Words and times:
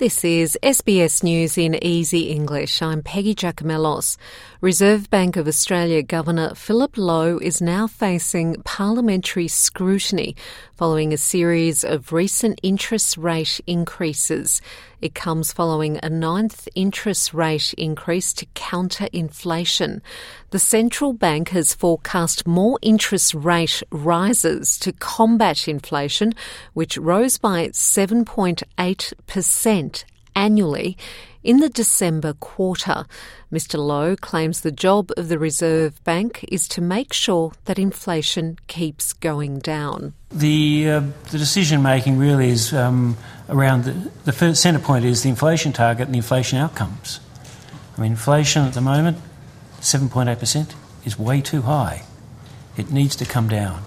This 0.00 0.24
is 0.24 0.56
SBS 0.62 1.22
News 1.22 1.58
in 1.58 1.74
Easy 1.84 2.30
English. 2.30 2.80
I'm 2.80 3.02
Peggy 3.02 3.34
Giakoumelos. 3.34 4.16
Reserve 4.62 5.10
Bank 5.10 5.36
of 5.36 5.46
Australia 5.46 6.02
Governor 6.02 6.54
Philip 6.54 6.96
Lowe 6.96 7.36
is 7.36 7.60
now 7.60 7.86
facing 7.86 8.62
parliamentary 8.62 9.46
scrutiny 9.46 10.36
following 10.72 11.12
a 11.12 11.18
series 11.18 11.84
of 11.84 12.14
recent 12.14 12.58
interest 12.62 13.18
rate 13.18 13.60
increases. 13.66 14.62
It 15.02 15.14
comes 15.14 15.52
following 15.52 16.00
a 16.02 16.08
ninth 16.08 16.66
interest 16.74 17.34
rate 17.34 17.74
increase 17.74 18.32
to 18.34 18.46
counter 18.54 19.08
inflation. 19.12 20.02
The 20.50 20.58
central 20.58 21.12
bank 21.12 21.50
has 21.50 21.74
forecast 21.74 22.46
more 22.46 22.78
interest 22.80 23.34
rate 23.34 23.82
rises 23.90 24.78
to 24.78 24.92
combat 24.92 25.68
inflation, 25.68 26.32
which 26.72 26.98
rose 26.98 27.38
by 27.38 27.68
7.8% 27.68 29.89
annually 30.40 30.96
in 31.42 31.58
the 31.58 31.68
December 31.68 32.32
quarter. 32.32 33.04
Mr. 33.52 33.78
Lowe 33.78 34.16
claims 34.16 34.60
the 34.60 34.72
job 34.72 35.10
of 35.16 35.28
the 35.28 35.38
Reserve 35.38 36.02
Bank 36.04 36.44
is 36.48 36.66
to 36.68 36.80
make 36.80 37.12
sure 37.12 37.52
that 37.66 37.78
inflation 37.78 38.58
keeps 38.66 39.12
going 39.12 39.58
down. 39.58 40.14
The, 40.30 40.90
uh, 40.90 41.00
the 41.30 41.38
decision 41.38 41.82
making 41.82 42.18
really 42.18 42.48
is 42.48 42.72
um, 42.72 43.16
around 43.48 43.84
the, 43.84 43.92
the 44.24 44.32
first 44.32 44.62
centre 44.62 44.80
point 44.80 45.04
is 45.04 45.22
the 45.22 45.28
inflation 45.28 45.72
target 45.72 46.06
and 46.06 46.14
the 46.14 46.18
inflation 46.18 46.58
outcomes. 46.58 47.20
I 47.96 48.02
mean, 48.02 48.12
inflation 48.12 48.64
at 48.64 48.74
the 48.74 48.80
moment, 48.80 49.18
7.8%, 49.80 50.74
is 51.04 51.18
way 51.18 51.40
too 51.40 51.62
high. 51.62 52.04
It 52.76 52.90
needs 52.90 53.16
to 53.16 53.24
come 53.24 53.48
down. 53.48 53.82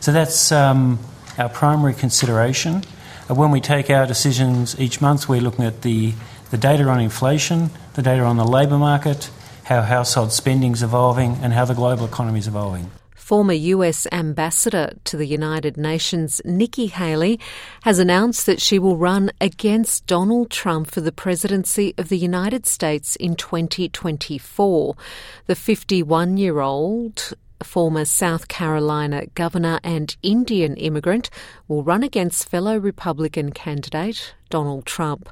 So 0.00 0.12
that's 0.12 0.52
um, 0.52 0.98
our 1.38 1.48
primary 1.48 1.94
consideration. 1.94 2.84
When 3.30 3.52
we 3.52 3.60
take 3.60 3.90
our 3.90 4.06
decisions 4.06 4.78
each 4.80 5.00
month, 5.00 5.28
we're 5.28 5.40
looking 5.40 5.64
at 5.64 5.82
the, 5.82 6.12
the 6.50 6.58
data 6.58 6.82
on 6.88 6.98
inflation, 6.98 7.70
the 7.94 8.02
data 8.02 8.24
on 8.24 8.36
the 8.36 8.44
labour 8.44 8.76
market, 8.76 9.30
how 9.62 9.82
household 9.82 10.32
spending 10.32 10.72
is 10.72 10.82
evolving, 10.82 11.38
and 11.40 11.52
how 11.52 11.64
the 11.64 11.74
global 11.74 12.06
economy 12.06 12.40
is 12.40 12.48
evolving. 12.48 12.90
Former 13.14 13.52
US 13.52 14.08
Ambassador 14.10 14.94
to 15.04 15.16
the 15.16 15.26
United 15.26 15.76
Nations, 15.76 16.42
Nikki 16.44 16.88
Haley, 16.88 17.38
has 17.84 18.00
announced 18.00 18.46
that 18.46 18.60
she 18.60 18.80
will 18.80 18.96
run 18.96 19.30
against 19.40 20.08
Donald 20.08 20.50
Trump 20.50 20.90
for 20.90 21.00
the 21.00 21.12
presidency 21.12 21.94
of 21.98 22.08
the 22.08 22.18
United 22.18 22.66
States 22.66 23.14
in 23.14 23.36
2024. 23.36 24.96
The 25.46 25.54
51 25.54 26.36
year 26.36 26.58
old 26.58 27.34
former 27.64 28.04
South 28.04 28.48
Carolina 28.48 29.26
governor 29.34 29.80
and 29.82 30.16
Indian 30.22 30.76
immigrant, 30.76 31.30
will 31.68 31.82
run 31.82 32.02
against 32.02 32.48
fellow 32.48 32.78
Republican 32.78 33.52
candidate 33.52 34.34
Donald 34.50 34.86
Trump. 34.86 35.28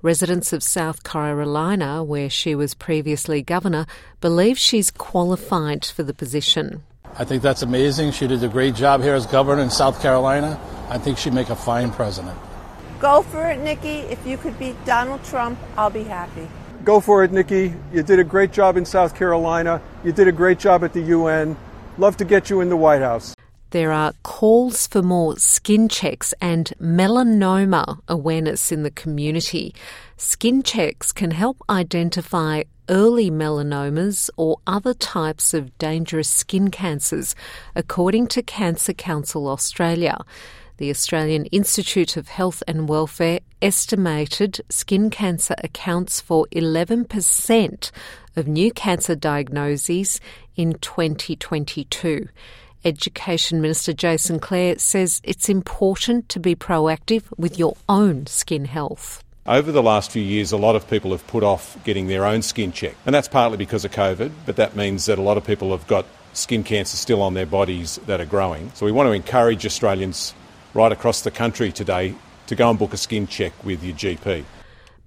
Residents 0.00 0.52
of 0.52 0.62
South 0.62 1.04
Carolina, 1.04 2.02
where 2.02 2.30
she 2.30 2.54
was 2.54 2.74
previously 2.74 3.42
governor, 3.42 3.86
believe 4.20 4.58
she's 4.58 4.90
qualified 4.90 5.84
for 5.84 6.02
the 6.02 6.14
position. 6.14 6.82
I 7.16 7.24
think 7.24 7.42
that's 7.42 7.62
amazing. 7.62 8.12
She 8.12 8.26
did 8.26 8.42
a 8.42 8.48
great 8.48 8.74
job 8.74 9.02
here 9.02 9.14
as 9.14 9.26
governor 9.26 9.62
in 9.62 9.70
South 9.70 10.00
Carolina. 10.00 10.58
I 10.88 10.98
think 10.98 11.18
she'd 11.18 11.34
make 11.34 11.50
a 11.50 11.56
fine 11.56 11.90
president. 11.90 12.38
Go 12.98 13.22
for 13.22 13.50
it, 13.50 13.58
Nikki. 13.60 13.98
If 14.10 14.26
you 14.26 14.38
could 14.38 14.58
beat 14.58 14.82
Donald 14.84 15.22
Trump, 15.24 15.58
I'll 15.76 15.90
be 15.90 16.04
happy. 16.04 16.48
Go 16.84 17.00
for 17.00 17.22
it, 17.22 17.32
Nikki. 17.32 17.74
You 17.92 18.02
did 18.02 18.18
a 18.18 18.24
great 18.24 18.52
job 18.52 18.76
in 18.76 18.84
South 18.84 19.14
Carolina. 19.14 19.80
You 20.04 20.12
did 20.12 20.26
a 20.26 20.32
great 20.32 20.58
job 20.58 20.82
at 20.84 20.92
the 20.92 21.00
UN. 21.02 21.56
Love 21.98 22.16
to 22.16 22.24
get 22.24 22.48
you 22.48 22.62
in 22.62 22.70
the 22.70 22.76
White 22.76 23.02
House. 23.02 23.34
There 23.68 23.92
are 23.92 24.14
calls 24.22 24.86
for 24.86 25.02
more 25.02 25.36
skin 25.36 25.90
checks 25.90 26.32
and 26.40 26.72
melanoma 26.80 28.00
awareness 28.08 28.72
in 28.72 28.82
the 28.82 28.90
community. 28.90 29.74
Skin 30.16 30.62
checks 30.62 31.12
can 31.12 31.32
help 31.32 31.58
identify 31.68 32.62
early 32.88 33.30
melanomas 33.30 34.30
or 34.38 34.58
other 34.66 34.94
types 34.94 35.52
of 35.52 35.76
dangerous 35.76 36.30
skin 36.30 36.70
cancers, 36.70 37.34
according 37.74 38.26
to 38.28 38.42
Cancer 38.42 38.94
Council 38.94 39.46
Australia. 39.46 40.16
The 40.78 40.88
Australian 40.88 41.44
Institute 41.46 42.16
of 42.16 42.28
Health 42.28 42.62
and 42.66 42.88
Welfare 42.88 43.40
estimated 43.62 44.60
skin 44.68 45.08
cancer 45.08 45.54
accounts 45.58 46.20
for 46.20 46.46
11% 46.48 47.90
of 48.34 48.48
new 48.48 48.72
cancer 48.72 49.14
diagnoses 49.14 50.20
in 50.56 50.74
2022. 50.80 52.28
Education 52.84 53.60
Minister 53.60 53.92
Jason 53.92 54.40
Clare 54.40 54.78
says 54.78 55.20
it's 55.22 55.48
important 55.48 56.28
to 56.28 56.40
be 56.40 56.56
proactive 56.56 57.22
with 57.38 57.56
your 57.56 57.76
own 57.88 58.26
skin 58.26 58.64
health. 58.64 59.22
Over 59.46 59.70
the 59.70 59.82
last 59.82 60.10
few 60.10 60.22
years, 60.22 60.50
a 60.50 60.56
lot 60.56 60.74
of 60.74 60.88
people 60.90 61.12
have 61.12 61.26
put 61.28 61.44
off 61.44 61.76
getting 61.84 62.08
their 62.08 62.24
own 62.24 62.42
skin 62.42 62.72
checked, 62.72 62.96
and 63.06 63.14
that's 63.14 63.28
partly 63.28 63.56
because 63.56 63.84
of 63.84 63.92
COVID, 63.92 64.32
but 64.44 64.56
that 64.56 64.74
means 64.76 65.06
that 65.06 65.18
a 65.18 65.22
lot 65.22 65.36
of 65.36 65.44
people 65.44 65.70
have 65.70 65.86
got 65.86 66.04
skin 66.32 66.64
cancer 66.64 66.96
still 66.96 67.22
on 67.22 67.34
their 67.34 67.46
bodies 67.46 67.98
that 68.06 68.20
are 68.20 68.26
growing. 68.26 68.72
So 68.74 68.86
we 68.86 68.92
want 68.92 69.06
to 69.06 69.12
encourage 69.12 69.64
Australians 69.64 70.34
right 70.74 70.90
across 70.90 71.22
the 71.22 71.30
country 71.30 71.70
today 71.70 72.14
to 72.46 72.54
go 72.54 72.70
and 72.70 72.78
book 72.78 72.92
a 72.92 72.96
skin 72.96 73.26
check 73.26 73.52
with 73.64 73.82
your 73.82 73.94
GP. 73.94 74.44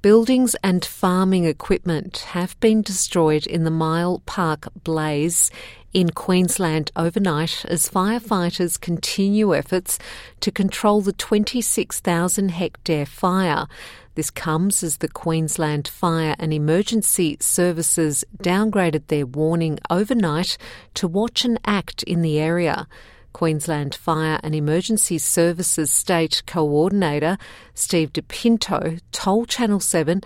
Buildings 0.01 0.55
and 0.63 0.85
farming 0.85 1.45
equipment 1.45 2.19
have 2.29 2.59
been 2.59 2.83
destroyed 2.83 3.47
in 3.47 3.63
the 3.63 3.71
Mile 3.71 4.21
Park 4.27 4.67
blaze 4.83 5.49
in 5.93 6.11
Queensland 6.11 6.91
overnight 6.95 7.65
as 7.69 7.89
firefighters 7.89 8.79
continue 8.79 9.55
efforts 9.55 9.97
to 10.41 10.51
control 10.51 11.01
the 11.01 11.13
26,000 11.13 12.49
hectare 12.49 13.05
fire. 13.07 13.65
This 14.13 14.29
comes 14.29 14.83
as 14.83 14.97
the 14.97 15.07
Queensland 15.07 15.87
Fire 15.87 16.35
and 16.37 16.53
Emergency 16.53 17.37
Services 17.39 18.23
downgraded 18.37 19.07
their 19.07 19.25
warning 19.25 19.79
overnight 19.89 20.57
to 20.93 21.07
watch 21.07 21.45
and 21.45 21.59
act 21.65 22.03
in 22.03 22.21
the 22.21 22.39
area. 22.39 22.87
Queensland 23.35 23.93
Fire 23.93 24.39
and 24.43 24.55
Emergency 24.55 25.17
Services 25.17 25.91
State 25.91 26.41
Coordinator 26.47 27.37
Steve 27.73 28.13
DePinto 28.13 29.01
told 29.11 29.49
Channel 29.49 29.81
7 29.81 30.21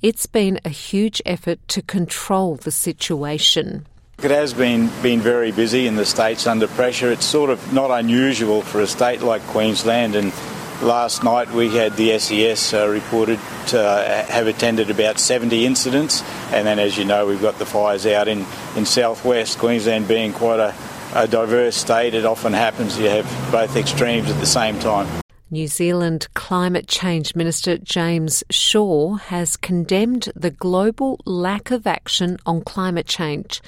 it's 0.00 0.24
been 0.24 0.58
a 0.64 0.70
huge 0.70 1.20
effort 1.26 1.58
to 1.68 1.82
control 1.82 2.56
the 2.56 2.70
situation. 2.70 3.84
It 4.22 4.30
has 4.30 4.54
been 4.54 4.90
been 5.02 5.20
very 5.20 5.52
busy 5.52 5.86
in 5.86 5.96
the 5.96 6.06
states 6.06 6.46
under 6.46 6.66
pressure. 6.66 7.12
It's 7.12 7.26
sort 7.26 7.50
of 7.50 7.74
not 7.74 7.90
unusual 7.90 8.62
for 8.62 8.80
a 8.80 8.86
state 8.86 9.20
like 9.20 9.42
Queensland. 9.48 10.14
And 10.14 10.32
last 10.80 11.22
night 11.22 11.50
we 11.52 11.68
had 11.68 11.98
the 11.98 12.18
SES 12.18 12.72
uh, 12.72 12.88
reported 12.88 13.40
to 13.66 13.78
uh, 13.78 14.24
have 14.24 14.46
attended 14.46 14.88
about 14.88 15.18
70 15.18 15.66
incidents. 15.66 16.22
And 16.50 16.66
then, 16.66 16.78
as 16.78 16.96
you 16.96 17.04
know, 17.04 17.26
we've 17.26 17.42
got 17.42 17.58
the 17.58 17.66
fires 17.66 18.06
out 18.06 18.26
in 18.26 18.46
in 18.74 18.86
southwest 18.86 19.58
Queensland, 19.58 20.08
being 20.08 20.32
quite 20.32 20.60
a 20.60 20.74
a 21.14 21.28
diverse 21.28 21.76
state, 21.76 22.14
it 22.14 22.24
often 22.24 22.52
happens 22.52 22.98
you 22.98 23.08
have 23.08 23.26
both 23.52 23.76
extremes 23.76 24.30
at 24.30 24.38
the 24.40 24.46
same 24.46 24.78
time. 24.78 25.08
New 25.50 25.68
Zealand 25.68 26.26
Climate 26.34 26.88
Change 26.88 27.36
Minister 27.36 27.78
James 27.78 28.42
Shaw 28.50 29.14
has 29.14 29.56
condemned 29.56 30.32
the 30.34 30.50
global 30.50 31.20
lack 31.24 31.70
of 31.70 31.86
action 31.86 32.38
on 32.44 32.62
climate 32.62 33.06
change. 33.06 33.62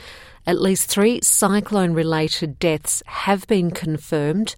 At 0.46 0.60
least 0.60 0.88
three 0.88 1.20
cyclone 1.22 1.92
related 1.92 2.58
deaths 2.58 3.02
have 3.06 3.46
been 3.46 3.70
confirmed, 3.70 4.56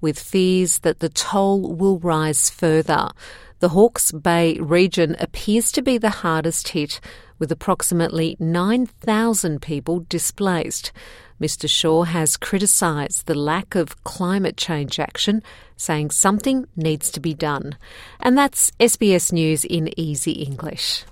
with 0.00 0.20
fears 0.20 0.80
that 0.80 1.00
the 1.00 1.08
toll 1.08 1.74
will 1.74 1.98
rise 1.98 2.50
further. 2.50 3.08
The 3.60 3.70
Hawke's 3.70 4.12
Bay 4.12 4.54
region 4.60 5.16
appears 5.18 5.72
to 5.72 5.82
be 5.82 5.98
the 5.98 6.10
hardest 6.10 6.68
hit, 6.68 7.00
with 7.40 7.50
approximately 7.50 8.36
9,000 8.38 9.60
people 9.60 10.06
displaced. 10.08 10.92
Mr. 11.40 11.68
Shaw 11.68 12.04
has 12.04 12.36
criticised 12.36 13.26
the 13.26 13.34
lack 13.34 13.74
of 13.74 14.04
climate 14.04 14.56
change 14.56 15.00
action, 15.00 15.42
saying 15.76 16.10
something 16.10 16.66
needs 16.76 17.10
to 17.10 17.18
be 17.18 17.34
done. 17.34 17.76
And 18.20 18.38
that's 18.38 18.70
SBS 18.78 19.32
News 19.32 19.64
in 19.64 19.92
easy 19.98 20.32
English. 20.32 21.04